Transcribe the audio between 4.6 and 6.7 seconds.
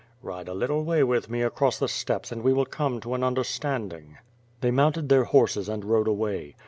Tliey mounted their horses and rode away.